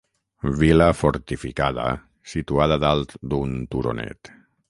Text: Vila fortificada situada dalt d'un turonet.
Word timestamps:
Vila 0.61 0.87
fortificada 0.99 1.85
situada 2.33 2.79
dalt 2.87 3.15
d'un 3.35 3.55
turonet. 3.75 4.35